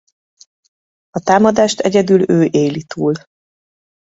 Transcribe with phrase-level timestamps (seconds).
[1.09, 3.13] A támadást egyedül ő éli túl.